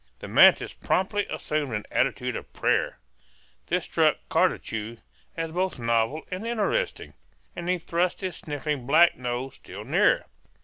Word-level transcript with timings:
The 0.17 0.27
mantis 0.27 0.73
promptly 0.73 1.27
assumed 1.29 1.73
an 1.75 1.85
attitude 1.91 2.35
of 2.35 2.51
prayer. 2.53 2.97
This 3.67 3.83
struck 3.85 4.17
Cartucho 4.29 4.97
as 5.37 5.51
both 5.51 5.77
novel 5.77 6.23
and 6.31 6.43
interesting, 6.43 7.13
and 7.55 7.69
he 7.69 7.77
thrust 7.77 8.21
his 8.21 8.35
sniffing 8.37 8.87
black 8.87 9.15
nose 9.15 9.53
still 9.57 9.83
nearer. 9.85 10.25